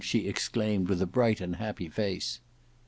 [0.03, 2.39] she exclaimed with a bright and happy face.